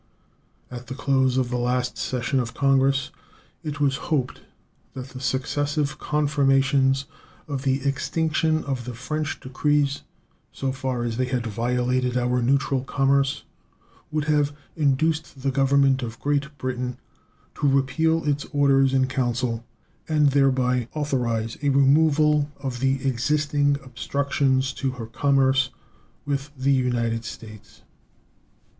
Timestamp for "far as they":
10.71-11.29